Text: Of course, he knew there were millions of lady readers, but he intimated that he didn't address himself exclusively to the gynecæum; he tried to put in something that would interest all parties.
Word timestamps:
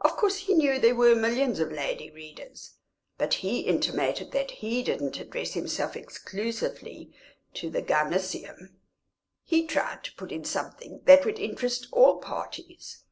Of 0.00 0.16
course, 0.16 0.38
he 0.38 0.54
knew 0.54 0.80
there 0.80 0.96
were 0.96 1.14
millions 1.14 1.60
of 1.60 1.70
lady 1.70 2.10
readers, 2.10 2.72
but 3.16 3.34
he 3.34 3.60
intimated 3.60 4.32
that 4.32 4.50
he 4.50 4.82
didn't 4.82 5.20
address 5.20 5.52
himself 5.52 5.94
exclusively 5.94 7.14
to 7.54 7.70
the 7.70 7.80
gynecæum; 7.82 8.70
he 9.44 9.68
tried 9.68 10.02
to 10.02 10.14
put 10.16 10.32
in 10.32 10.44
something 10.44 11.02
that 11.04 11.24
would 11.24 11.38
interest 11.38 11.86
all 11.92 12.16
parties. 12.18 13.04